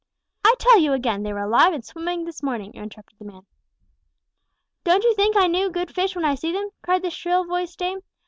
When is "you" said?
0.79-0.93, 5.03-5.13